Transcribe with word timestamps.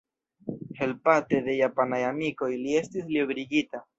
Helpate 0.79 1.41
de 1.49 1.57
japanaj 1.59 2.01
amikoj, 2.09 2.51
li 2.65 2.75
estis 2.83 3.09
liberigita. 3.17 3.87